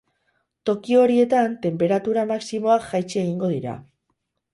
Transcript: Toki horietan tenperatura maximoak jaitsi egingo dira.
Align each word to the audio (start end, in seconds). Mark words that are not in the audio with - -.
Toki 0.69 0.95
horietan 1.01 1.53
tenperatura 1.65 2.23
maximoak 2.31 2.87
jaitsi 2.95 3.21
egingo 3.25 3.51
dira. 3.53 3.75